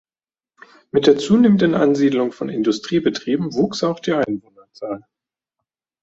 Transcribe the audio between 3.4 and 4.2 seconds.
wuchs auch die